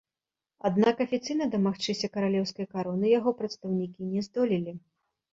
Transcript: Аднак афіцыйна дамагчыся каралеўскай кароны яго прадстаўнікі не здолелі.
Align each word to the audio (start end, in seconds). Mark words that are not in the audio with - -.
Аднак 0.67 1.01
афіцыйна 1.05 1.45
дамагчыся 1.55 2.07
каралеўскай 2.15 2.67
кароны 2.75 3.11
яго 3.19 3.33
прадстаўнікі 3.41 4.07
не 4.15 4.23
здолелі. 4.29 4.73